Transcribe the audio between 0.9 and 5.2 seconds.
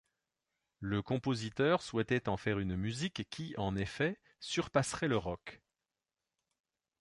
compositeur souhaitait en faire une musique qui, en effets, surpasserait le